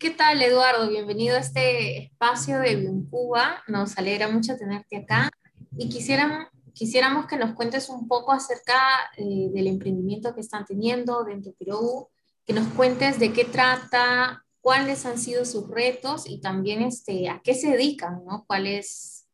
¿Qué 0.00 0.08
tal, 0.08 0.40
Eduardo? 0.40 0.88
Bienvenido 0.88 1.36
a 1.36 1.40
este 1.40 2.04
espacio 2.04 2.58
de 2.58 2.74
Biuncuba. 2.74 3.62
Nos 3.68 3.98
alegra 3.98 4.28
mucho 4.28 4.56
tenerte 4.56 4.96
acá 4.96 5.28
y 5.76 5.90
quisiéramos, 5.90 6.46
quisiéramos 6.72 7.26
que 7.26 7.36
nos 7.36 7.52
cuentes 7.52 7.90
un 7.90 8.08
poco 8.08 8.32
acerca 8.32 8.80
eh, 9.18 9.50
del 9.52 9.66
emprendimiento 9.66 10.34
que 10.34 10.40
están 10.40 10.64
teniendo 10.64 11.22
dentro 11.24 11.52
de 11.52 11.56
Perú, 11.58 12.08
que 12.46 12.54
nos 12.54 12.66
cuentes 12.68 13.18
de 13.18 13.34
qué 13.34 13.44
trata, 13.44 14.42
cuáles 14.62 15.04
han 15.04 15.18
sido 15.18 15.44
sus 15.44 15.68
retos 15.68 16.26
y 16.26 16.40
también 16.40 16.80
este, 16.80 17.28
a 17.28 17.42
qué 17.44 17.52
se 17.52 17.72
dedican, 17.72 18.24
¿no? 18.24 18.46
¿Cuál 18.46 18.68
es 18.68 19.28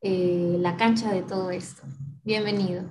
eh, 0.00 0.56
la 0.58 0.76
cancha 0.76 1.12
de 1.12 1.22
todo 1.22 1.52
esto? 1.52 1.82
Bienvenido. 2.24 2.90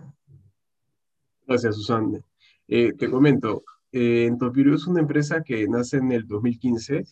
Gracias, 1.45 1.75
Susana. 1.75 2.21
Eh, 2.69 2.93
te 2.93 3.11
comento, 3.11 3.65
eh, 3.91 4.25
Entopiru 4.25 4.75
es 4.75 4.87
una 4.87 5.01
empresa 5.01 5.43
que 5.43 5.67
nace 5.67 5.97
en 5.97 6.11
el 6.11 6.27
2015 6.27 7.05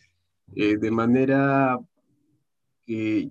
eh, 0.56 0.78
de 0.78 0.92
manera 0.92 1.80
que 2.86 3.30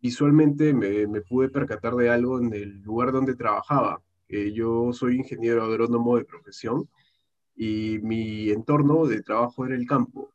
visualmente 0.00 0.72
me, 0.74 1.06
me, 1.06 1.20
pude 1.22 1.48
percatar 1.48 1.94
de 1.94 2.10
algo 2.10 2.38
en 2.40 2.52
el 2.52 2.82
lugar 2.82 3.12
donde 3.12 3.34
trabajaba. 3.34 4.02
yo 4.28 4.92
soy 4.92 5.16
ingeniero 5.16 5.62
agrónomo 5.64 6.16
de 6.16 6.24
profesión 6.24 6.88
y 7.54 7.98
mi 8.02 8.50
entorno 8.50 9.06
de 9.06 9.22
trabajo 9.22 9.66
era 9.66 9.74
el 9.74 9.86
campo. 9.86 10.30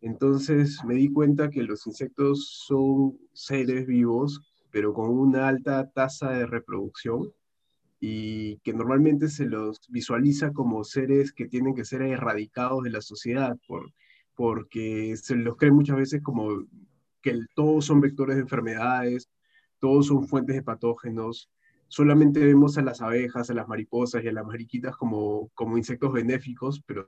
Entonces 0.00 0.84
me 0.84 0.94
di 0.94 1.12
cuenta 1.12 1.50
que 1.50 1.62
los 1.62 1.86
insectos 1.86 2.48
son 2.66 3.18
seres 3.32 3.86
vivos, 3.86 4.40
pero 4.70 4.92
con 4.92 5.10
una 5.10 5.48
alta 5.48 5.90
tasa 5.90 6.30
de 6.30 6.46
reproducción 6.46 7.32
y 8.00 8.58
que 8.58 8.72
normalmente 8.72 9.28
se 9.28 9.46
los 9.46 9.80
visualiza 9.88 10.52
como 10.52 10.84
seres 10.84 11.32
que 11.32 11.48
tienen 11.48 11.74
que 11.74 11.84
ser 11.84 12.02
erradicados 12.02 12.84
de 12.84 12.90
la 12.90 13.00
sociedad, 13.00 13.56
por, 13.66 13.92
porque 14.34 15.16
se 15.16 15.34
los 15.34 15.56
cree 15.56 15.72
muchas 15.72 15.96
veces 15.96 16.22
como 16.22 16.64
que 17.20 17.40
todos 17.54 17.84
son 17.84 18.00
vectores 18.00 18.36
de 18.36 18.42
enfermedades, 18.42 19.28
todos 19.80 20.06
son 20.06 20.28
fuentes 20.28 20.54
de 20.54 20.62
patógenos, 20.62 21.50
solamente 21.88 22.44
vemos 22.44 22.78
a 22.78 22.82
las 22.82 23.00
abejas, 23.00 23.50
a 23.50 23.54
las 23.54 23.66
mariposas 23.66 24.22
y 24.22 24.28
a 24.28 24.32
las 24.32 24.46
mariquitas 24.46 24.96
como, 24.96 25.50
como 25.54 25.76
insectos 25.76 26.12
benéficos, 26.12 26.82
pero 26.86 27.04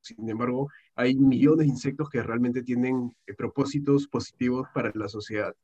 sin 0.00 0.28
embargo 0.28 0.68
hay 0.94 1.16
millones 1.16 1.66
de 1.66 1.72
insectos 1.72 2.08
que 2.08 2.22
realmente 2.22 2.62
tienen 2.62 3.12
eh, 3.26 3.34
propósitos 3.34 4.06
positivos 4.06 4.68
para 4.72 4.92
la 4.94 5.08
sociedad. 5.08 5.54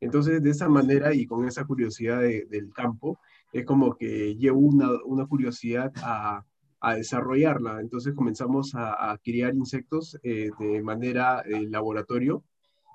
Entonces, 0.00 0.42
de 0.42 0.50
esa 0.50 0.68
manera 0.68 1.14
y 1.14 1.26
con 1.26 1.46
esa 1.46 1.64
curiosidad 1.64 2.20
del 2.20 2.72
campo, 2.74 3.20
es 3.52 3.64
como 3.64 3.94
que 3.96 4.34
llevo 4.36 4.60
una, 4.60 4.88
una 5.04 5.26
curiosidad 5.26 5.92
a, 6.02 6.44
a, 6.80 6.94
desarrollarla. 6.94 7.80
Entonces 7.80 8.14
comenzamos 8.14 8.74
a, 8.74 9.12
a 9.12 9.18
criar 9.18 9.54
insectos 9.54 10.18
eh, 10.22 10.50
de 10.58 10.82
manera 10.82 11.42
eh, 11.42 11.68
laboratorio 11.68 12.44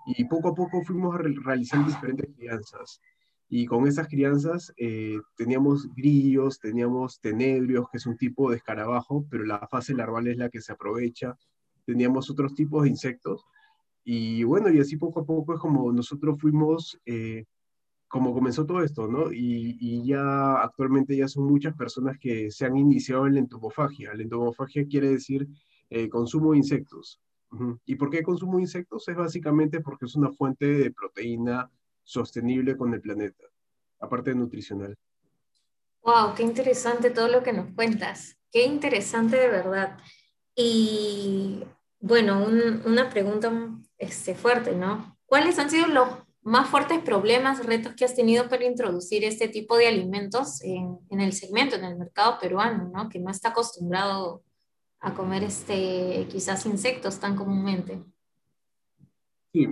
y 0.08 0.24
poco 0.26 0.50
a 0.50 0.56
poco 0.56 0.82
fuimos 0.84 1.16
realizando 1.20 1.90
diferentes 1.90 2.30
crianzas. 2.36 3.02
Y 3.50 3.66
con 3.66 3.88
esas 3.88 4.08
crianzas 4.08 4.74
eh, 4.78 5.18
teníamos 5.36 5.88
grillos, 5.96 6.60
teníamos 6.60 7.20
tenebrios, 7.20 7.88
que 7.90 7.98
es 7.98 8.06
un 8.06 8.18
tipo 8.18 8.50
de 8.50 8.58
escarabajo, 8.58 9.26
pero 9.30 9.46
la 9.46 9.68
fase 9.68 9.94
larval 9.94 10.28
es 10.28 10.38
la 10.38 10.50
que 10.50 10.62
se 10.62 10.74
aprovecha. 10.74 11.38
Teníamos 11.86 12.30
otros 12.30 12.54
tipos 12.56 12.84
de 12.84 12.90
insectos. 12.90 13.46
Y 14.04 14.44
bueno, 14.44 14.70
y 14.70 14.80
así 14.80 14.98
poco 14.98 15.22
a 15.22 15.26
poco 15.26 15.54
es 15.54 15.60
como 15.60 15.92
nosotros 15.92 16.40
fuimos 16.40 17.00
eh, 17.06 17.46
como 18.08 18.34
comenzó 18.34 18.66
todo 18.66 18.84
esto, 18.84 19.08
¿no? 19.08 19.32
Y, 19.32 20.04
ya 20.06 20.62
actualmente 20.62 21.16
ya 21.16 21.28
son 21.28 21.46
muchas 21.46 21.76
personas 21.76 22.18
que 22.18 22.50
se 22.52 22.66
han 22.66 22.78
iniciado 22.78 23.28
en 23.28 23.34
la 23.34 23.40
entomofagia. 23.40 24.14
La 24.14 24.24
entomofagia 24.24 24.88
quiere 24.88 25.10
decir 25.10 25.48
eh, 25.90 26.08
consumo 26.10 26.52
de 26.52 26.60
insectos. 26.60 27.22
¿Y 27.86 27.96
por 27.96 28.10
qué 28.10 28.24
consumo 28.24 28.58
de 28.58 28.64
insectos? 28.64 29.08
Es 29.08 29.16
básicamente 29.16 29.82
porque 29.82 30.06
es 30.06 30.16
una 30.16 30.32
fuente 30.32 30.66
de 30.66 30.92
proteína 30.92 31.70
sostenible 32.04 32.78
con 32.78 32.94
el 32.94 33.02
planeta, 33.02 33.44
aparte 34.00 34.32
de 34.32 34.38
nutricional. 34.38 34.96
Wow, 36.04 36.36
qué 36.36 36.44
interesante 36.44 37.10
todo 37.10 37.28
lo 37.28 37.44
que 37.44 37.54
nos 37.54 37.74
cuentas. 37.74 38.38
Qué 38.52 38.66
interesante 38.66 39.36
de 39.36 39.50
verdad. 39.50 39.98
Y 40.56 41.64
bueno, 42.00 42.46
una 42.86 43.10
pregunta 43.10 43.52
este, 43.98 44.34
fuerte, 44.36 44.74
¿no? 44.76 45.18
¿Cuáles 45.26 45.60
han 45.60 45.70
sido 45.70 45.88
los 45.88 46.27
más 46.48 46.70
fuertes 46.70 47.00
problemas, 47.00 47.66
retos 47.66 47.94
que 47.94 48.06
has 48.06 48.16
tenido 48.16 48.48
para 48.48 48.66
introducir 48.66 49.26
este 49.26 49.50
tipo 49.50 49.76
de 49.76 49.88
alimentos 49.88 50.64
en, 50.64 50.98
en, 51.10 51.20
el 51.20 51.34
segmento, 51.34 51.76
en 51.76 51.84
el 51.84 51.98
mercado 51.98 52.38
peruano, 52.40 52.90
¿no? 52.94 53.10
que 53.10 53.20
no 53.20 53.30
está 53.30 53.50
acostumbrado 53.50 54.44
a 55.02 55.14
comer 55.14 55.44
este, 55.44 56.26
quizás 56.30 56.66
insectos 56.66 57.20
tan 57.20 57.36
comúnmente? 57.36 58.02
Sí, 59.52 59.68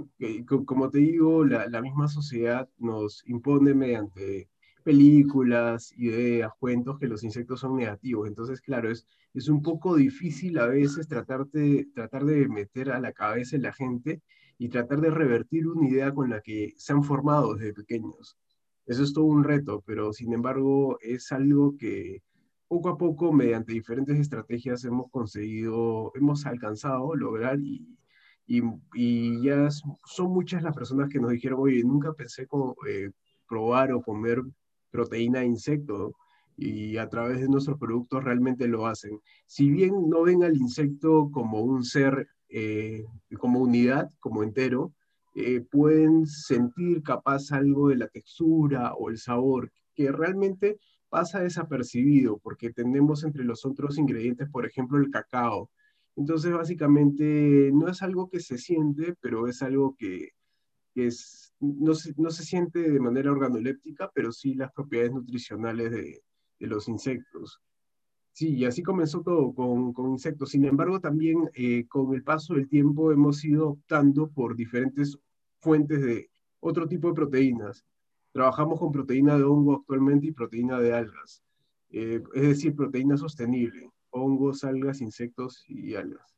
como 0.65 0.89
te 0.89 0.99
digo, 0.99 1.45
la, 1.45 1.67
la 1.67 1.81
misma 1.81 2.09
sociedad 2.09 2.67
nos 2.77 3.23
impone 3.25 3.73
mediante 3.73 4.49
películas, 4.83 5.93
ideas, 5.97 6.51
cuentos 6.59 6.99
que 6.99 7.07
los 7.07 7.23
insectos 7.23 7.61
son 7.61 7.77
negativos. 7.77 8.27
Entonces, 8.27 8.59
claro, 8.59 8.91
es, 8.91 9.07
es 9.33 9.47
un 9.47 9.61
poco 9.61 9.95
difícil 9.95 10.57
a 10.59 10.67
veces 10.67 11.07
tratar 11.07 11.47
de, 11.47 11.87
tratar 11.95 12.25
de 12.25 12.49
meter 12.49 12.91
a 12.91 12.99
la 12.99 13.13
cabeza 13.13 13.55
de 13.55 13.63
la 13.63 13.73
gente 13.73 14.21
y 14.57 14.69
tratar 14.69 15.01
de 15.01 15.09
revertir 15.09 15.67
una 15.67 15.87
idea 15.87 16.13
con 16.13 16.29
la 16.29 16.41
que 16.41 16.73
se 16.77 16.93
han 16.93 17.03
formado 17.03 17.55
desde 17.55 17.73
pequeños. 17.73 18.37
Eso 18.85 19.03
es 19.03 19.13
todo 19.13 19.25
un 19.25 19.43
reto, 19.43 19.83
pero 19.85 20.13
sin 20.13 20.33
embargo 20.33 20.97
es 21.01 21.31
algo 21.31 21.75
que 21.77 22.21
poco 22.67 22.89
a 22.89 22.97
poco, 22.97 23.31
mediante 23.31 23.73
diferentes 23.73 24.17
estrategias, 24.19 24.83
hemos 24.85 25.09
conseguido, 25.11 26.11
hemos 26.15 26.45
alcanzado 26.45 27.15
lograr 27.15 27.59
y, 27.59 27.95
y, 28.47 29.41
ya 29.41 29.69
son 29.69 30.31
muchas 30.31 30.63
las 30.63 30.75
personas 30.75 31.09
que 31.09 31.19
nos 31.19 31.31
dijeron, 31.31 31.59
oye, 31.61 31.83
nunca 31.83 32.13
pensé 32.13 32.47
eh, 32.87 33.11
probar 33.47 33.91
o 33.93 34.01
comer 34.01 34.41
proteína 34.91 35.39
de 35.39 35.47
insecto 35.47 36.13
y 36.57 36.97
a 36.97 37.09
través 37.09 37.41
de 37.41 37.49
nuestros 37.49 37.77
productos 37.77 38.23
realmente 38.23 38.67
lo 38.67 38.87
hacen. 38.87 39.19
Si 39.45 39.69
bien 39.69 40.09
no 40.09 40.23
ven 40.23 40.43
al 40.43 40.55
insecto 40.55 41.29
como 41.31 41.61
un 41.61 41.83
ser 41.83 42.27
eh, 42.49 43.05
como 43.39 43.59
unidad, 43.59 44.09
como 44.19 44.43
entero, 44.43 44.93
eh, 45.35 45.61
pueden 45.61 46.25
sentir 46.25 47.03
capaz 47.03 47.51
algo 47.51 47.89
de 47.89 47.97
la 47.97 48.07
textura 48.07 48.93
o 48.93 49.09
el 49.09 49.17
sabor 49.17 49.71
que 49.93 50.11
realmente 50.11 50.79
pasa 51.09 51.41
desapercibido 51.41 52.37
porque 52.39 52.71
tenemos 52.71 53.23
entre 53.23 53.43
los 53.43 53.65
otros 53.65 53.97
ingredientes, 53.97 54.49
por 54.49 54.65
ejemplo, 54.65 54.97
el 54.97 55.09
cacao. 55.09 55.69
Entonces, 56.15 56.53
básicamente, 56.53 57.71
no 57.73 57.89
es 57.89 58.01
algo 58.01 58.29
que 58.29 58.39
se 58.39 58.57
siente, 58.57 59.15
pero 59.21 59.47
es 59.47 59.61
algo 59.61 59.95
que, 59.97 60.29
es, 60.95 61.53
no, 61.59 61.93
se, 61.93 62.13
no, 62.17 62.29
se, 62.31 62.43
siente 62.43 62.79
de 62.79 62.99
manera 62.99 63.31
organoléptica, 63.31 64.09
pero 64.13 64.31
sí 64.31 64.53
las 64.53 64.71
propiedades 64.71 65.13
nutricionales 65.13 65.91
de, 65.91 66.21
de 66.59 66.67
los 66.67 66.87
insectos. 66.87 67.61
Sí, 68.35 68.53
y 68.53 68.65
así 68.65 68.83
comenzó 68.83 69.21
todo 69.21 69.53
con, 69.53 69.93
con 69.93 70.11
insectos. 70.11 70.49
Sin 70.49 70.65
embargo, 70.65 70.99
también 70.99 71.49
eh, 71.53 71.87
con 71.87 72.13
el 72.13 72.21
paso 72.21 72.55
del 72.55 72.67
tiempo 72.67 73.13
hemos 73.13 73.41
ido 73.45 73.69
optando 73.69 74.27
por 74.27 74.57
diferentes 74.57 75.17
fuentes 75.61 76.01
de 76.01 76.29
otro 76.59 76.85
tipo 76.85 77.07
de 77.07 77.13
proteínas. 77.13 77.85
Trabajamos 78.33 78.77
con 78.77 78.91
proteína 78.91 79.37
de 79.37 79.45
hongo 79.45 79.77
actualmente 79.77 80.27
y 80.27 80.31
proteína 80.33 80.81
de 80.81 80.93
algas, 80.93 81.41
eh, 81.91 82.21
es 82.33 82.41
decir, 82.41 82.75
proteína 82.75 83.15
sostenible, 83.15 83.89
hongos, 84.09 84.65
algas, 84.65 84.99
insectos 84.99 85.63
y 85.69 85.95
algas. 85.95 86.35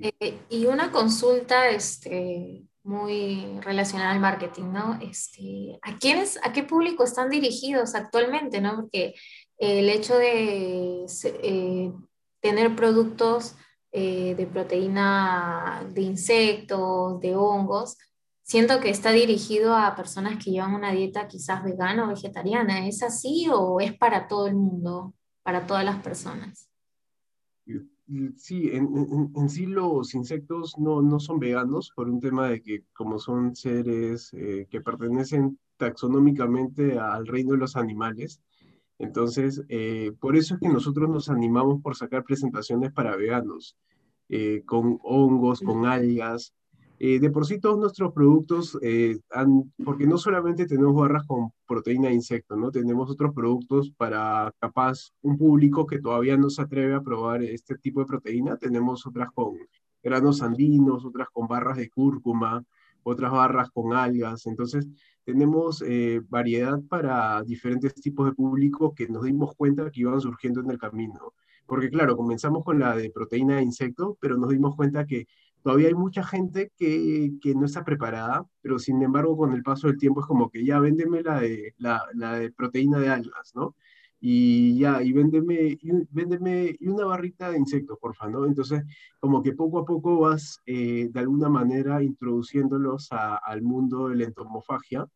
Eh, 0.00 0.38
y 0.48 0.64
una 0.64 0.90
consulta 0.90 1.68
este, 1.68 2.64
muy 2.82 3.60
relacionada 3.60 4.12
al 4.12 4.20
marketing, 4.20 4.72
¿no? 4.72 4.98
Este, 5.02 5.78
¿a, 5.82 5.98
quiénes, 5.98 6.38
¿A 6.42 6.52
qué 6.52 6.62
público 6.62 7.04
están 7.04 7.28
dirigidos 7.28 7.94
actualmente, 7.94 8.60
¿no? 8.60 8.76
Porque 8.76 9.14
el 9.60 9.90
hecho 9.90 10.16
de 10.16 11.04
eh, 11.42 11.92
tener 12.40 12.74
productos 12.74 13.56
eh, 13.92 14.34
de 14.34 14.46
proteína 14.46 15.86
de 15.92 16.00
insectos, 16.00 17.20
de 17.20 17.36
hongos, 17.36 17.98
siento 18.42 18.80
que 18.80 18.88
está 18.88 19.12
dirigido 19.12 19.76
a 19.76 19.94
personas 19.94 20.42
que 20.42 20.50
llevan 20.50 20.74
una 20.74 20.92
dieta 20.92 21.28
quizás 21.28 21.62
vegana 21.62 22.06
o 22.06 22.08
vegetariana. 22.08 22.88
¿Es 22.88 23.02
así 23.02 23.48
o 23.52 23.80
es 23.80 23.92
para 23.92 24.28
todo 24.28 24.46
el 24.46 24.56
mundo, 24.56 25.14
para 25.42 25.66
todas 25.66 25.84
las 25.84 26.02
personas? 26.02 26.70
Sí, 28.36 28.70
en, 28.72 29.48
sí 29.48 29.66
los 29.66 30.14
insectos 30.14 30.76
no, 30.78 31.00
no, 31.02 31.20
son 31.20 31.38
veganos 31.38 31.92
por 31.94 32.08
un 32.08 32.18
tema 32.18 32.48
de 32.48 32.60
que 32.60 32.84
como 32.92 33.20
son 33.20 33.54
seres 33.54 34.32
eh, 34.32 34.66
que 34.68 34.80
pertenecen 34.80 35.60
taxonómicamente 35.76 36.98
al 36.98 37.26
reino 37.26 37.52
de 37.52 37.58
los 37.58 37.76
animales, 37.76 38.40
entonces, 39.00 39.64
eh, 39.70 40.12
por 40.20 40.36
eso 40.36 40.54
es 40.54 40.60
que 40.60 40.68
nosotros 40.68 41.08
nos 41.08 41.30
animamos 41.30 41.80
por 41.80 41.96
sacar 41.96 42.22
presentaciones 42.22 42.92
para 42.92 43.16
veganos, 43.16 43.74
eh, 44.28 44.62
con 44.66 44.98
hongos, 45.02 45.60
con 45.60 45.86
algas. 45.86 46.52
Eh, 46.98 47.18
de 47.18 47.30
por 47.30 47.46
sí 47.46 47.58
todos 47.58 47.78
nuestros 47.78 48.12
productos, 48.12 48.78
han, 49.30 49.72
porque 49.82 50.06
no 50.06 50.18
solamente 50.18 50.66
tenemos 50.66 50.94
barras 50.94 51.26
con 51.26 51.50
proteína 51.66 52.08
de 52.08 52.14
insecto, 52.14 52.56
¿no? 52.56 52.70
Tenemos 52.70 53.10
otros 53.10 53.32
productos 53.34 53.90
para 53.96 54.52
capaz 54.60 55.12
un 55.22 55.38
público 55.38 55.86
que 55.86 55.98
todavía 55.98 56.36
no 56.36 56.50
se 56.50 56.60
atreve 56.60 56.94
a 56.94 57.00
probar 57.00 57.42
este 57.42 57.78
tipo 57.78 58.00
de 58.00 58.06
proteína. 58.06 58.58
Tenemos 58.58 59.06
otras 59.06 59.30
con 59.32 59.56
granos 60.02 60.42
andinos, 60.42 61.06
otras 61.06 61.28
con 61.32 61.48
barras 61.48 61.78
de 61.78 61.88
cúrcuma, 61.88 62.62
otras 63.02 63.32
barras 63.32 63.70
con 63.70 63.94
algas. 63.94 64.46
Entonces, 64.46 64.86
tenemos 65.24 65.82
eh, 65.86 66.20
variedad 66.28 66.80
para 66.88 67.42
diferentes 67.42 67.94
tipos 67.94 68.26
de 68.26 68.32
público 68.34 68.94
que 68.94 69.08
nos 69.08 69.24
dimos 69.24 69.54
cuenta 69.56 69.90
que 69.90 70.00
iban 70.00 70.20
surgiendo 70.20 70.60
en 70.60 70.70
el 70.70 70.78
camino. 70.78 71.34
Porque 71.66 71.90
claro, 71.90 72.16
comenzamos 72.16 72.64
con 72.64 72.80
la 72.80 72.96
de 72.96 73.10
proteína 73.10 73.56
de 73.56 73.62
insecto, 73.62 74.18
pero 74.20 74.36
nos 74.36 74.50
dimos 74.50 74.74
cuenta 74.74 75.06
que 75.06 75.26
todavía 75.62 75.88
hay 75.88 75.94
mucha 75.94 76.24
gente 76.24 76.72
que, 76.76 77.32
que, 77.40 77.54
no 77.54 77.66
está 77.66 77.84
preparada, 77.84 78.44
pero 78.60 78.78
sin 78.78 79.02
embargo 79.02 79.36
con 79.36 79.52
el 79.52 79.62
paso 79.62 79.86
del 79.86 79.98
tiempo 79.98 80.20
es 80.20 80.26
como 80.26 80.50
que 80.50 80.64
ya 80.64 80.80
véndeme 80.80 81.22
la 81.22 81.40
de, 81.40 81.74
la, 81.78 82.02
la 82.14 82.34
de 82.38 82.50
proteína 82.50 82.98
de 82.98 83.10
algas, 83.10 83.52
¿no? 83.54 83.76
Y 84.20 84.78
ya, 84.78 85.02
y 85.02 85.12
véndeme, 85.12 85.78
y, 85.80 86.76
y 86.80 86.88
una 86.88 87.06
barrita 87.06 87.50
de 87.50 87.58
insectos, 87.58 87.98
porfa, 87.98 88.28
¿no? 88.28 88.44
Entonces, 88.46 88.82
como 89.18 89.42
que 89.42 89.54
poco 89.54 89.78
a 89.78 89.84
poco 89.84 90.20
vas 90.20 90.60
eh, 90.66 91.08
de 91.10 91.20
alguna 91.20 91.48
manera 91.48 92.02
introduciéndolos 92.02 93.08
al 93.10 93.62
mundo 93.62 94.08
de 94.08 94.16
la 94.16 94.24
entomofagia, 94.24 95.06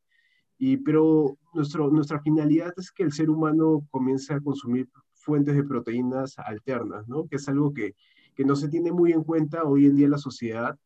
y, 0.56 0.78
pero 0.78 1.36
nuestro, 1.52 1.90
nuestra 1.90 2.20
finalidad 2.20 2.72
es 2.76 2.90
que 2.92 3.02
el 3.02 3.12
ser 3.12 3.28
humano 3.28 3.86
comience 3.90 4.32
a 4.32 4.40
consumir 4.40 4.88
fuentes 5.12 5.54
de 5.54 5.64
proteínas 5.64 6.38
alternas, 6.38 7.06
¿no? 7.08 7.26
Que 7.26 7.36
es 7.36 7.48
algo 7.48 7.74
que 7.74 7.94
que 8.34 8.44
no 8.44 8.56
se 8.56 8.68
tiene 8.68 8.92
muy 8.92 9.12
en 9.12 9.22
cuenta 9.22 9.64
hoy 9.64 9.86
en 9.86 9.96
día 9.96 10.06
en 10.06 10.12
la 10.12 10.18
sociedad, 10.18 10.78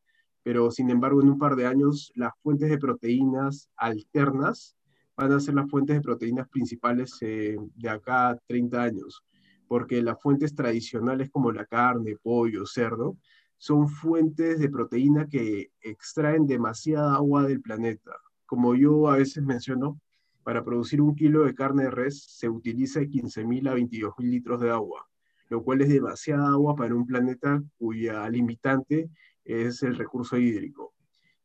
pero 0.43 0.71
sin 0.71 0.91
embargo 0.91 1.23
en 1.23 1.31
un 1.31 1.39
par 1.39 1.57
de 1.57 1.67
años 1.67 2.13
las 2.15 2.33
fuentes 2.43 2.71
de 2.71 2.79
proteínas 2.79 3.69
alternas 3.77 4.77
van 5.19 5.33
a 5.33 5.41
ser 5.41 5.55
las 5.55 5.69
fuentes 5.69 5.97
de 5.97 6.01
proteínas 6.01 6.49
principales 6.49 7.19
eh, 7.21 7.57
de 7.75 7.89
acá 7.91 8.31
a 8.31 8.37
30 8.47 8.83
años, 8.83 9.23
porque 9.67 10.01
las 10.01 10.21
fuentes 10.23 10.55
tradicionales 10.55 11.29
como 11.31 11.53
la 11.53 11.67
carne, 11.67 12.17
pollo, 12.23 12.65
cerdo, 12.65 13.19
son 13.59 13.89
fuentes 13.89 14.61
de 14.61 14.71
proteína 14.71 15.27
que 15.29 15.73
extraen 15.83 16.47
demasiada 16.47 17.17
agua 17.17 17.43
del 17.43 17.61
planeta. 17.61 18.13
Como 18.47 18.75
yo 18.75 19.09
a 19.09 19.17
veces 19.17 19.43
menciono, 19.43 20.01
para 20.43 20.65
producir 20.65 21.03
un 21.03 21.15
kilo 21.15 21.45
de 21.45 21.55
carne 21.55 21.83
de 21.85 21.91
res 21.91 22.25
se 22.39 22.49
utiliza 22.49 23.01
15.000 23.01 23.69
a 23.69 23.75
22.000 23.75 24.31
litros 24.31 24.61
de 24.61 24.71
agua 24.71 25.09
lo 25.51 25.63
cual 25.63 25.81
es 25.81 25.89
demasiada 25.89 26.49
agua 26.49 26.77
para 26.77 26.95
un 26.95 27.07
planeta 27.07 27.63
cuya 27.79 28.29
limitante 28.29 29.11
es 29.45 29.83
el 29.83 29.97
recurso 29.97 30.37
hídrico. 30.37 30.93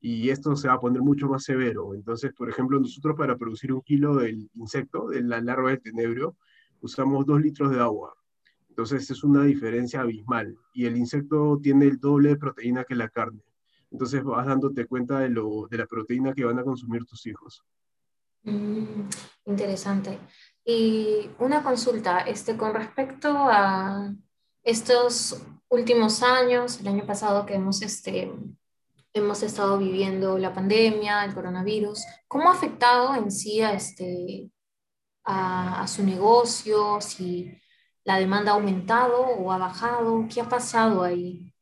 Y 0.06 0.32
esto 0.32 0.54
se 0.58 0.68
va 0.68 0.74
a 0.74 0.80
poner 0.82 1.02
mucho 1.02 1.30
más 1.30 1.46
severo. 1.46 1.96
Entonces, 1.96 2.34
por 2.34 2.50
ejemplo, 2.50 2.78
nosotros 2.78 3.16
para 3.18 3.38
producir 3.38 3.72
un 3.72 3.80
kilo 3.80 4.18
del 4.18 4.50
insecto, 4.54 5.08
de 5.08 5.24
la 5.24 5.40
larva 5.40 5.70
del 5.70 5.82
tenebrio, 5.82 6.36
usamos 6.82 7.26
dos 7.26 7.40
litros 7.40 7.72
de 7.72 7.80
agua. 7.80 8.14
Entonces 8.68 9.10
es 9.10 9.24
una 9.24 9.46
diferencia 9.46 10.02
abismal. 10.02 10.58
Y 10.74 10.88
el 10.88 10.98
insecto 10.98 11.58
tiene 11.64 11.86
el 11.86 12.02
doble 12.02 12.30
de 12.30 12.36
proteína 12.36 12.84
que 12.84 12.96
la 12.96 13.08
carne. 13.08 13.40
Entonces 13.92 14.22
vas 14.26 14.46
dándote 14.46 14.88
cuenta 14.88 15.20
de, 15.20 15.30
lo, 15.30 15.68
de 15.72 15.78
la 15.78 15.86
proteína 15.86 16.34
que 16.34 16.44
van 16.44 16.60
a 16.60 16.66
consumir 16.66 17.06
tus 17.06 17.26
hijos. 17.26 17.64
Mm, 18.44 19.08
interesante. 19.46 20.20
Y 20.66 21.30
una 21.40 21.64
consulta, 21.64 22.20
este, 22.20 22.58
con 22.58 22.74
respecto 22.74 23.30
a 23.30 24.14
estos 24.64 25.42
últimos 25.70 26.22
años, 26.24 26.82
el 26.82 26.90
año 26.90 27.06
pasado 27.06 27.46
que 27.46 27.54
hemos, 27.54 27.82
este, 27.82 28.30
hemos 29.13 29.44
estado 29.44 29.77
viviendo 29.77 30.38
la 30.38 30.54
pandemia, 30.54 31.24
el 31.24 31.33
coronavirus, 31.33 32.06
¿cómo 32.27 32.50
ha 32.50 32.54
afectado 32.54 33.15
en 33.15 33.31
sí 33.31 33.62
a, 33.62 33.74
este, 33.74 34.50
a, 35.24 35.86
su 35.88 36.04
negocio? 36.04 37.00
Si 37.00 37.56
la 38.04 38.18
demanda 38.18 38.51
ha 38.51 38.56
aumentado 38.56 39.21
o 39.21 39.51
ha 39.51 39.57
bajado, 39.57 40.25
¿qué 40.33 40.42
ha 40.42 40.50
pasado 40.50 41.04
ahí? 41.04 41.54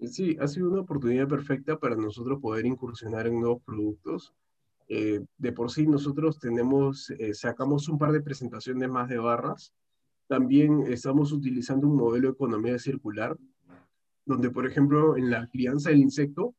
Sí, 0.00 0.36
ha 0.40 0.46
sido 0.46 0.70
una 0.70 0.82
oportunidad 0.82 1.28
perfecta 1.28 1.78
para 1.78 1.96
nosotros 1.96 2.40
poder 2.40 2.66
incursionar 2.66 3.26
en 3.26 3.40
nuevos 3.40 3.62
productos 3.62 4.34
eh, 4.88 5.24
de 5.38 5.52
por 5.52 5.70
sí 5.70 5.86
nosotros 5.86 6.38
tenemos, 6.38 7.10
eh, 7.10 7.34
sacamos 7.34 7.88
un 7.88 7.98
par 7.98 8.12
de 8.12 8.20
presentaciones 8.20 8.88
más 8.88 9.08
de 9.08 9.18
barras. 9.18 9.72
También 10.28 10.84
estamos 10.86 11.32
utilizando 11.32 11.88
un 11.88 11.96
modelo 11.96 12.28
de 12.28 12.34
economía 12.34 12.78
circular, 12.78 13.36
donde, 14.26 14.50
por 14.50 14.66
ejemplo, 14.66 15.16
en 15.16 15.30
la 15.30 15.46
crianza 15.46 15.90
del 15.90 16.00
insecto, 16.00 16.54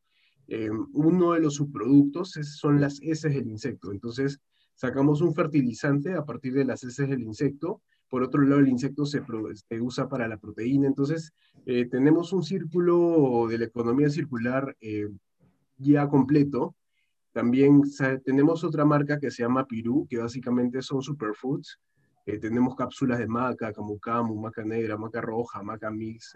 eh, 0.47 0.69
uno 0.93 1.33
de 1.33 1.41
los 1.41 1.55
subproductos 1.55 2.31
son 2.31 2.81
las 2.81 2.99
heces 3.01 3.35
del 3.35 3.47
insecto. 3.47 3.91
Entonces, 3.91 4.39
sacamos 4.73 5.21
un 5.21 5.35
fertilizante 5.35 6.13
a 6.13 6.25
partir 6.25 6.53
de 6.53 6.65
las 6.65 6.83
heces 6.83 7.09
del 7.09 7.21
insecto. 7.21 7.81
Por 8.09 8.23
otro 8.23 8.41
lado, 8.41 8.61
el 8.61 8.69
insecto 8.69 9.05
se, 9.05 9.21
se 9.53 9.81
usa 9.81 10.09
para 10.09 10.27
la 10.27 10.37
proteína. 10.37 10.87
Entonces, 10.87 11.33
tenemos 11.91 12.31
un 12.31 12.41
círculo 12.41 13.47
de 13.49 13.57
la 13.57 13.65
economía 13.65 14.09
circular 14.09 14.75
ya 15.77 16.07
completo, 16.07 16.75
también 17.37 17.83
tenemos 18.25 18.63
otra 18.63 18.83
marca 18.83 19.19
que 19.19 19.29
se 19.29 19.43
llama 19.43 19.67
Pirú, 19.67 20.07
que 20.09 20.17
básicamente 20.17 20.81
son 20.81 21.03
superfoods. 21.03 21.79
Eh, 22.25 22.39
tenemos 22.39 22.75
cápsulas 22.75 23.19
de 23.19 23.27
maca, 23.27 23.71
camu 23.71 23.99
camu, 23.99 24.35
maca 24.41 24.63
negra, 24.65 24.97
maca 24.97 25.21
roja, 25.21 25.61
maca 25.61 25.91
mix, 25.91 26.35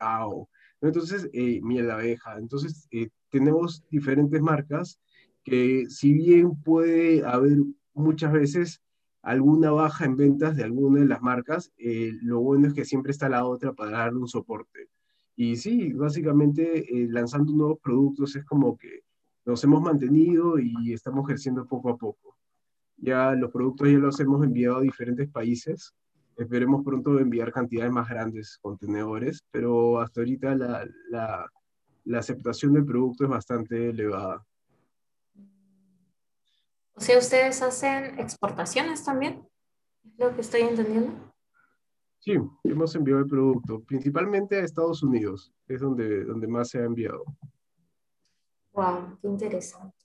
eh, 0.00 0.46
Entonces, 0.80 1.28
eh, 1.32 1.60
miel 1.62 1.86
de 1.86 1.92
abeja. 1.92 2.38
Entonces, 2.38 2.88
eh, 2.90 3.08
tenemos 3.30 3.84
diferentes 3.90 4.40
marcas 4.40 5.00
que 5.44 5.86
si 5.88 6.12
bien 6.12 6.60
puede 6.62 7.24
haber 7.24 7.58
muchas 7.94 8.32
veces 8.32 8.82
alguna 9.22 9.70
baja 9.70 10.04
en 10.04 10.16
ventas 10.16 10.56
de 10.56 10.64
alguna 10.64 11.00
de 11.00 11.06
las 11.06 11.20
marcas, 11.22 11.72
lo 12.22 12.40
bueno 12.40 12.68
es 12.68 12.74
que 12.74 12.84
siempre 12.84 13.12
está 13.12 13.28
la 13.28 13.44
otra 13.44 13.72
para 13.74 13.90
darle 13.90 14.18
un 14.18 14.28
soporte. 14.28 14.88
Y 15.36 15.56
sí, 15.56 15.92
básicamente 15.92 16.86
lanzando 17.08 17.52
nuevos 17.52 17.78
productos 17.80 18.36
es 18.36 18.44
como 18.44 18.76
que 18.78 19.02
nos 19.44 19.62
hemos 19.64 19.82
mantenido 19.82 20.58
y 20.58 20.92
estamos 20.92 21.26
creciendo 21.26 21.66
poco 21.66 21.90
a 21.90 21.96
poco. 21.96 22.36
Ya 22.96 23.32
los 23.32 23.50
productos 23.50 23.88
ya 23.88 23.98
los 23.98 24.20
hemos 24.20 24.44
enviado 24.44 24.76
a 24.76 24.82
diferentes 24.82 25.28
países. 25.30 25.94
Esperemos 26.36 26.84
pronto 26.84 27.18
enviar 27.18 27.52
cantidades 27.52 27.92
más 27.92 28.08
grandes 28.08 28.58
contenedores, 28.62 29.44
pero 29.50 30.00
hasta 30.00 30.20
ahorita 30.20 30.54
la, 30.54 30.88
la, 31.10 31.50
la 32.04 32.18
aceptación 32.18 32.72
del 32.72 32.84
producto 32.84 33.24
es 33.24 33.30
bastante 33.30 33.90
elevada. 33.90 34.44
O 36.94 37.00
sea, 37.00 37.18
¿ustedes 37.18 37.62
hacen 37.62 38.18
exportaciones 38.18 39.04
también? 39.04 39.46
¿Es 40.04 40.18
lo 40.18 40.34
que 40.34 40.40
estoy 40.40 40.62
entendiendo? 40.62 41.12
Sí, 42.18 42.34
hemos 42.64 42.94
enviado 42.94 43.20
el 43.20 43.26
producto, 43.26 43.82
principalmente 43.84 44.56
a 44.56 44.64
Estados 44.64 45.02
Unidos, 45.02 45.52
es 45.66 45.80
donde, 45.80 46.24
donde 46.24 46.46
más 46.46 46.68
se 46.68 46.78
ha 46.78 46.84
enviado. 46.84 47.24
Wow, 48.72 49.18
qué 49.22 49.28
interesante. 49.28 49.96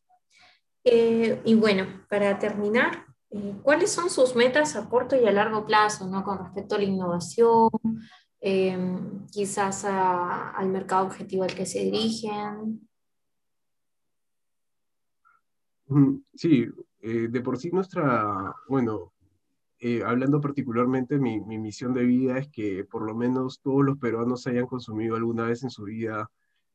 Eh, 0.86 1.42
y 1.44 1.56
bueno, 1.56 1.86
para 2.08 2.40
terminar, 2.40 3.06
¿cuáles 3.64 3.92
son 3.92 4.10
sus 4.10 4.36
metas 4.36 4.76
a 4.76 4.88
corto 4.90 5.16
y 5.16 5.26
a 5.26 5.32
largo 5.32 5.66
plazo, 5.66 6.08
¿no? 6.08 6.24
con 6.24 6.40
respecto 6.40 6.76
a 6.76 6.78
la 6.78 6.84
innovación, 6.84 7.70
em, 8.40 9.26
quizás 9.28 9.86
al 9.86 10.70
mercado 10.70 11.06
objetivo 11.06 11.44
al 11.44 11.54
que 11.54 11.66
se 11.66 11.80
dirigen? 11.80 12.88
Sí, 16.34 16.66
eh, 17.02 17.28
de 17.30 17.42
por 17.42 17.58
sí 17.58 17.70
nuestra, 17.72 18.56
bueno, 18.68 19.14
hablando 20.06 20.42
particularmente, 20.42 21.20
mi, 21.20 21.40
mi 21.42 21.60
misión 21.60 21.94
de 21.94 22.04
vida 22.04 22.40
es 22.40 22.48
que 22.50 22.84
por 22.86 23.04
lo 23.04 23.14
menos 23.14 23.62
todos 23.62 23.86
los 23.86 23.98
peruanos 24.00 24.48
hayan 24.48 24.66
consumido 24.66 25.16
alguna 25.16 25.44
vez 25.44 25.62
en 25.64 25.70
su 25.70 25.84
vida 25.84 26.32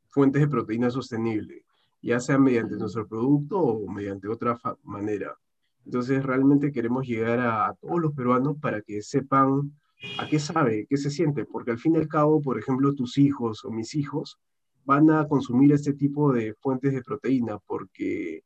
fuentes 0.08 0.42
de 0.42 0.48
proteína 0.48 0.90
sostenible 0.90 1.64
ya 2.02 2.20
sea 2.20 2.38
mediante 2.38 2.76
nuestro 2.76 3.06
producto 3.06 3.58
o 3.58 3.88
mediante 3.88 4.28
otra 4.28 4.58
manera. 4.84 5.36
Entonces 5.84 6.22
realmente 6.22 6.72
queremos 6.72 7.06
llegar 7.06 7.40
a, 7.40 7.74
todos 7.80 8.00
los 8.00 8.14
peruanos 8.14 8.56
para 8.60 8.82
que 8.82 9.02
sepan 9.02 9.72
a 10.18 10.26
qué 10.28 10.38
sabe, 10.38 10.86
qué 10.88 10.96
se 10.96 11.10
siente, 11.10 11.44
porque 11.44 11.72
al 11.72 11.78
fin 11.78 11.94
y 11.94 11.98
al 11.98 12.08
cabo, 12.08 12.40
por 12.40 12.58
ejemplo, 12.58 12.94
tus 12.94 13.18
hijos 13.18 13.64
o 13.64 13.70
mis 13.70 13.94
hijos 13.94 14.38
van 14.84 15.10
a 15.10 15.26
consumir 15.28 15.72
este 15.72 15.92
tipo 15.92 16.32
de 16.32 16.54
fuentes 16.54 16.92
de 16.92 17.02
proteína 17.02 17.58
porque 17.58 18.42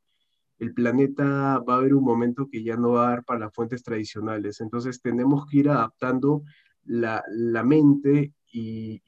el 0.59 0.73
planeta 0.73 1.59
va 1.59 1.75
a 1.75 1.77
haber 1.77 1.93
un 1.93 2.03
momento 2.03 2.47
que 2.49 2.63
ya 2.63 2.77
no 2.77 2.91
va 2.91 3.07
a 3.07 3.09
dar 3.11 3.23
para 3.23 3.39
las 3.39 3.53
fuentes 3.53 3.83
tradicionales. 3.83 4.61
Entonces 4.61 5.01
tenemos 5.01 5.45
que 5.47 5.57
ir 5.59 5.69
adaptando 5.69 6.43
la, 6.83 7.23
mente 7.63 8.33
y, 8.51 9.01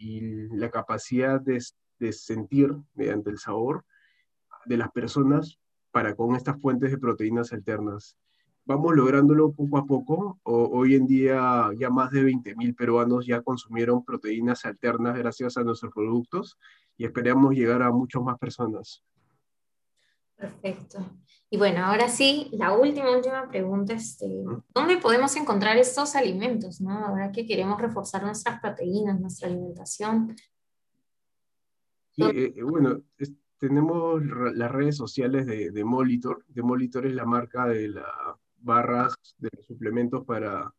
la 0.56 0.70
capacidad 0.70 1.42
de 1.42 2.12
sentir 2.12 2.76
mediante 2.96 3.30
el 3.30 3.38
sabor 3.38 3.86
de 4.66 4.78
las 4.78 4.92
personas 4.92 5.60
para 5.98 6.16
con 6.16 6.36
estas 6.36 6.62
fuentes 6.62 6.92
de 6.92 7.00
proteínas 7.00 7.52
alternas. 7.54 8.16
Vamos 8.66 8.96
lográndolo 8.96 9.52
poco 9.52 9.80
a 9.80 9.86
poco. 9.88 10.40
hoy 10.44 10.94
en 10.94 11.08
día 11.08 11.72
ya 11.76 11.90
más 11.90 12.12
de 12.12 12.22
20.000 12.22 12.76
peruanos 12.76 13.26
ya 13.26 13.42
consumieron 13.42 14.06
proteínas 14.06 14.64
alternas 14.66 15.18
gracias 15.18 15.58
a 15.58 15.64
nuestros 15.64 15.92
productos 15.92 16.56
y 16.98 17.06
esperamos 17.06 17.56
llegar 17.56 17.82
a 17.82 17.90
muchas 17.90 18.22
más 18.22 18.38
personas. 18.38 19.04
Perfecto. 20.36 21.00
Y 21.50 21.58
bueno, 21.58 21.84
ahora 21.84 22.10
sí, 22.10 22.52
la 22.52 22.78
última, 22.78 23.10
última 23.10 23.50
pregunta, 23.50 23.94
este, 23.94 24.28
¿dónde 24.76 24.98
podemos 24.98 25.36
encontrar 25.36 25.78
estos 25.78 26.16
alimentos? 26.16 26.80
¿no? 26.80 26.92
Ahora 26.92 27.32
que 27.32 27.48
queremos 27.48 27.82
reforzar 27.82 28.22
nuestras 28.22 28.62
proteínas, 28.62 29.20
nuestra 29.20 29.48
alimentación, 29.48 30.36
Sí, 32.12 32.24
eh, 32.24 32.54
eh, 32.56 32.64
bueno, 32.64 33.02
tenemos 33.60 34.22
las 34.56 34.72
redes 34.72 34.98
sociales 34.98 35.46
de, 35.46 35.72
de 35.72 35.84
Molitor. 35.84 36.46
De 36.48 36.64
Molitor 36.64 37.06
es 37.06 37.14
la 37.14 37.26
marca 37.26 37.68
de 37.68 37.90
las 37.90 38.06
barras 38.60 39.16
de 39.38 39.50
suplementos 39.62 40.26
para, 40.26 40.74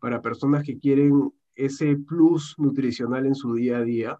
para 0.00 0.22
personas 0.22 0.64
que 0.64 0.78
quieren 0.78 1.32
ese 1.54 1.96
plus 1.96 2.54
nutricional 2.58 3.26
en 3.26 3.34
su 3.34 3.54
día 3.54 3.78
a 3.78 3.82
día. 3.82 4.18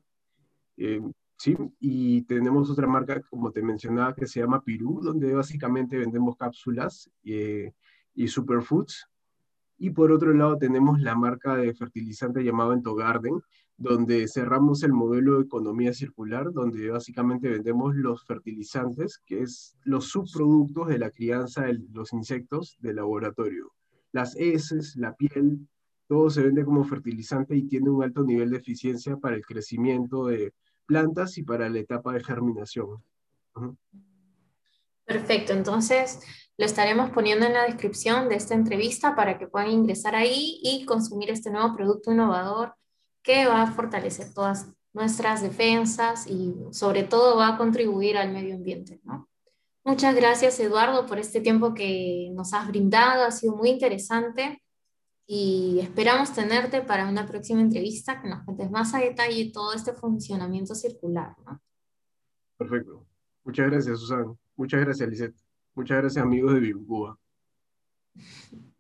Eh, 0.77 1.01
sí, 1.37 1.57
y 1.81 2.23
tenemos 2.23 2.71
otra 2.71 2.87
marca, 2.87 3.21
como 3.31 3.51
te 3.51 3.63
mencionaba, 3.63 4.15
que 4.15 4.27
se 4.27 4.41
llama 4.41 4.63
Pirú, 4.63 5.01
donde 5.03 5.35
básicamente 5.35 5.99
vendemos 5.99 6.37
cápsulas 6.37 7.11
y 7.23 8.29
superfoods. 8.29 9.09
Y 9.77 9.91
por 9.91 10.13
otro 10.13 10.33
lado 10.33 10.57
tenemos 10.57 11.01
la 11.01 11.17
marca 11.17 11.57
de 11.57 11.75
fertilizante 11.75 12.45
llamada 12.45 12.75
Entogarden, 12.75 13.41
donde 13.77 14.29
cerramos 14.29 14.83
el 14.83 14.93
modelo 14.93 15.37
de 15.37 15.45
economía 15.45 15.93
circular, 15.93 16.53
donde 16.53 16.91
básicamente 16.91 17.49
vendemos 17.49 17.95
los 17.97 18.25
fertilizantes, 18.25 19.19
que 19.19 19.43
es 19.43 19.77
los 19.85 20.09
subproductos 20.09 20.89
de 20.89 20.99
la 20.99 21.11
crianza 21.11 21.63
de 21.63 21.81
los 21.93 22.13
insectos 22.13 22.77
de 22.81 22.95
laboratorio. 22.95 23.73
Las 24.13 24.37
heces, 24.37 24.95
la 24.97 25.15
piel, 25.15 25.67
todo 26.07 26.31
se 26.31 26.43
vende 26.43 26.65
como 26.65 26.85
fertilizante 26.85 27.57
y 27.57 27.67
tiene 27.67 27.91
un 27.91 28.05
alto 28.05 28.23
nivel 28.23 28.51
de 28.51 28.59
eficiencia 28.59 29.17
para 29.17 29.35
el 29.35 29.45
crecimiento 29.45 30.27
de 30.27 30.53
plantas 30.87 31.37
y 31.39 31.43
para 31.43 31.69
la 31.69 31.81
etapa 31.81 32.13
de 32.13 32.23
germinación. 32.23 33.03
Perfecto, 35.05 35.53
entonces 35.53 36.21
lo 36.57 36.65
estaremos 36.65 37.11
poniendo 37.11 37.47
en 37.47 37.55
la 37.55 37.65
descripción 37.65 38.29
de 38.29 38.37
esta 38.37 38.55
entrevista 38.55 39.17
para 39.17 39.37
que 39.39 39.49
puedan 39.49 39.71
ingresar 39.71 40.15
ahí 40.15 40.61
y 40.63 40.85
consumir 40.85 41.31
este 41.31 41.51
nuevo 41.51 41.75
producto 41.75 42.13
innovador 42.13 42.75
que 43.25 43.47
va 43.47 43.63
a 43.63 43.73
fortalecer 43.73 44.33
todas 44.33 44.69
nuestras 44.93 45.43
defensas 45.43 46.29
y 46.29 46.55
sobre 46.71 47.03
todo 47.03 47.37
va 47.37 47.49
a 47.49 47.59
contribuir 47.59 48.17
al 48.17 48.33
medio 48.33 48.55
ambiente. 48.55 49.01
Muchas 49.83 50.15
gracias 50.15 50.61
Eduardo 50.61 51.07
por 51.07 51.19
este 51.19 51.41
tiempo 51.41 51.75
que 51.75 52.31
nos 52.33 52.53
has 52.53 52.69
brindado, 52.69 53.25
ha 53.25 53.33
sido 53.33 53.57
muy 53.57 53.71
interesante 53.71 54.63
y 55.27 55.81
esperamos 55.83 56.33
tenerte 56.33 56.83
para 56.83 57.09
una 57.09 57.27
próxima 57.27 57.61
entrevista 57.63 58.21
que 58.21 58.29
nos 58.29 58.45
cuentes 58.45 58.71
más 58.71 58.95
a 58.95 58.99
detalle 58.99 59.51
todo 59.53 59.73
este 59.73 59.95
funcionamiento 59.95 60.75
circular. 60.75 61.35
Perfecto. 62.57 63.07
Muchas 63.43 63.71
gracias 63.71 63.99
Susana. 63.99 64.35
Muchas 64.55 64.81
gracias 64.81 65.09
Lisette. 65.09 65.37
Muchas 65.75 65.99
gracias 65.99 66.23
amigos 66.23 66.55
de 66.55 66.75
Cuba. 66.75 67.19